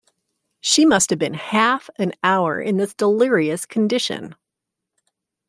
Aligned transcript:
She 0.61 0.83
must 0.83 1.11
have 1.11 1.19
been 1.19 1.35
half 1.35 1.87
an 1.97 2.13
hour 2.23 2.59
in 2.59 2.77
this 2.77 2.91
delirious 2.95 3.67
condition. 3.67 4.33